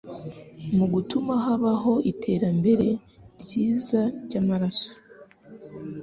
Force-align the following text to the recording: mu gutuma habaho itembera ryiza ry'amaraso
mu 0.77 0.85
gutuma 0.93 1.33
habaho 1.45 1.93
itembera 2.11 2.89
ryiza 3.41 4.01
ry'amaraso 4.25 4.89